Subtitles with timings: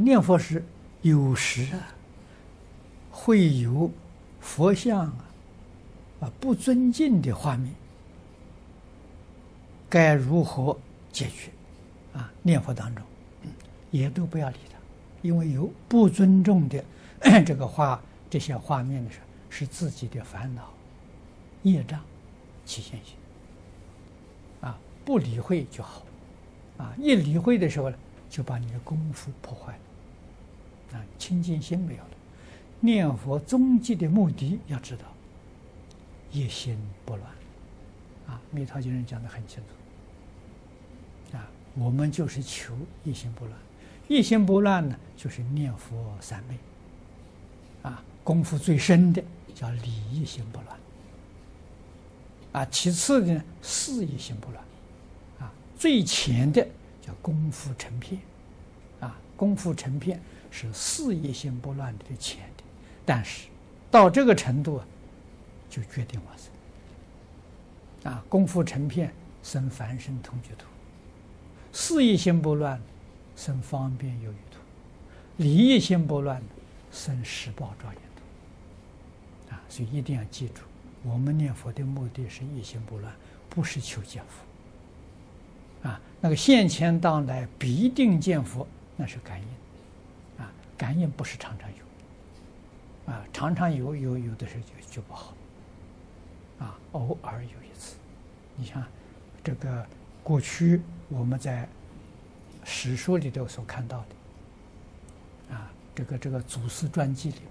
[0.00, 0.64] 念佛时
[1.02, 1.88] 有时啊，
[3.10, 3.90] 会有
[4.40, 5.06] 佛像
[6.20, 7.72] 啊，不尊敬的画面，
[9.88, 10.78] 该如何
[11.12, 11.50] 解决？
[12.12, 13.04] 啊，念佛当中，
[13.90, 14.76] 也都不要理他，
[15.22, 16.84] 因为有不尊重的
[17.46, 20.72] 这个画这些画面的时候，是自己的烦恼、
[21.62, 22.00] 业障
[22.64, 23.14] 起现行。
[24.60, 26.04] 啊，不理会就好。
[26.78, 27.96] 啊，一理会的时候呢，
[28.28, 29.78] 就把你的功夫破坏了。
[30.92, 32.10] 啊，清净心没有了。
[32.80, 35.04] 念佛终极的目的要知道，
[36.32, 37.26] 一心不乱。
[38.26, 39.58] 啊，《弥陀经》上讲的很清
[41.30, 41.36] 楚。
[41.36, 43.56] 啊，我们就是求一心不乱。
[44.08, 46.56] 一心不乱呢，就是念佛三昧。
[47.82, 49.22] 啊，功夫最深的
[49.54, 50.76] 叫理一心不乱。
[52.52, 54.64] 啊，其次呢，事一心不乱。
[55.38, 56.66] 啊，最浅的
[57.00, 58.20] 叫功夫成片。
[59.00, 60.20] 啊，功夫成片。
[60.50, 62.64] 是事业心不乱的浅的，
[63.06, 63.48] 但是
[63.90, 64.86] 到这个程度啊，
[65.68, 68.12] 就决定往生。
[68.12, 70.64] 啊，功夫成片生凡圣同居土，
[71.72, 72.80] 事业心不乱
[73.36, 74.58] 生方便有余土，
[75.36, 76.42] 利益心不乱
[76.90, 79.54] 生十宝庄严土。
[79.54, 80.62] 啊，所以一定要记住，
[81.02, 83.14] 我们念佛的目的是一心不乱，
[83.48, 84.22] 不是求见
[85.82, 85.88] 佛。
[85.88, 89.46] 啊，那个现前当来必定见佛，那是感应。
[90.80, 95.34] 感应不是常常有，啊，常常有有有的时候就就不好，
[96.58, 97.96] 啊，偶尔有一次，
[98.56, 98.82] 你像
[99.44, 99.86] 这个
[100.24, 101.68] 过去我们在
[102.64, 103.98] 史书里头所看到
[105.50, 107.48] 的，啊，这个这个祖师传记里面，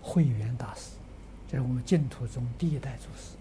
[0.00, 0.92] 慧远大师，
[1.46, 3.36] 这是我们净土宗第一代祖师，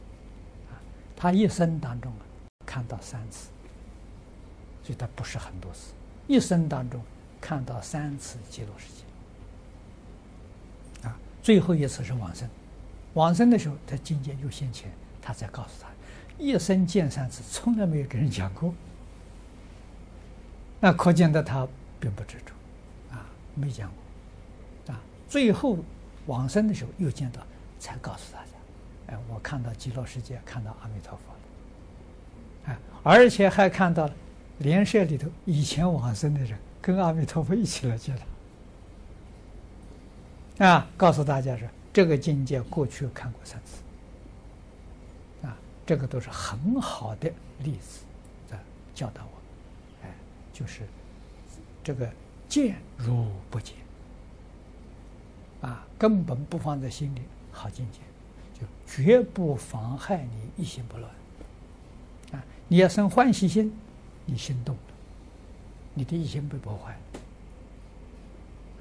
[0.70, 0.76] 啊，
[1.16, 2.26] 他一生当中啊
[2.66, 3.52] 看到三次，
[4.84, 5.94] 所以他不是很多次，
[6.28, 7.02] 一生当中。
[7.44, 9.04] 看到三次极乐世界，
[11.06, 12.50] 啊，最后一次是往生，
[13.16, 14.90] 往生的时候，他境界又现前，
[15.22, 15.90] 他才告诉他，
[16.38, 18.74] 一生见三次，从来没有跟人讲过，
[20.80, 21.68] 那可见得他
[22.00, 22.54] 并不执着，
[23.14, 25.78] 啊，没讲过，啊，最后
[26.28, 27.42] 往生的时候又见到，
[27.78, 28.52] 才告诉大家，
[29.08, 34.14] 哎，我看到极乐世界，看到阿弥陀佛了，啊，而且还看到了
[34.60, 36.58] 莲社里头以前往生的人。
[36.84, 38.14] 跟阿弥陀佛一起来见
[40.58, 48.02] 他，啊，告诉大家说，这个境界过去看过三次，啊，这个都是很好的例子，
[48.52, 48.60] 在
[48.94, 49.32] 教导我，
[50.06, 50.14] 哎，
[50.52, 50.82] 就是
[51.82, 52.12] 这个
[52.50, 53.78] 见如不见，
[55.62, 58.00] 啊，根本不放在心里，好境界，
[58.60, 61.10] 就绝不妨害你一心不乱，
[62.34, 63.74] 啊，你要生欢喜心，
[64.26, 64.93] 你心动了。
[65.94, 66.98] 你的一心被破坏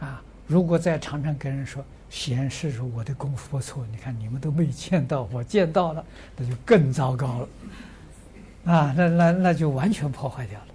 [0.07, 0.23] 啊！
[0.47, 6.05] 如果再常常跟人说显示说我的功夫不错，你看你们都没见到，我见到了，
[6.37, 7.49] 那就更糟糕了
[8.73, 8.95] 啊！
[8.97, 10.67] 那那那就完全破坏掉了。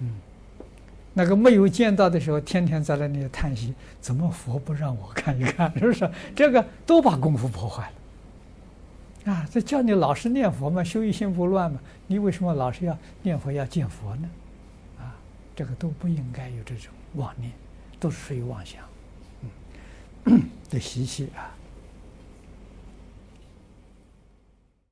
[0.00, 0.10] 嗯，
[1.12, 5.72] 那个没有见到的时候，天天在那里叹息，怎么佛不让我看一看？
[5.78, 6.08] 是不是？
[6.36, 7.90] 这个都把功夫破坏
[9.24, 9.48] 了啊！
[9.50, 14.28] 这叫你老实念佛嘛，修一心不乱嘛，你为什么老是要念佛要见佛呢？
[15.56, 17.52] 这个都不应该有这种妄念，
[18.00, 18.82] 都是属于妄想，
[20.24, 21.54] 嗯， 的习气啊。